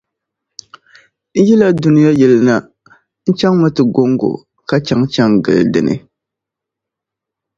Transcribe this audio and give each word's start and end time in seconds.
N 1.33 1.35
yila 1.47 1.67
dunia 1.83 2.11
ni 2.29 2.37
na, 2.47 2.55
n 3.27 3.29
chaŋmi 3.37 3.67
ti 3.75 3.81
gɔŋgo 3.93 4.29
ka 4.67 4.75
chaŋchaŋ 4.85 5.31
gili 5.43 5.63
di 5.73 5.79
ni. 5.87 5.95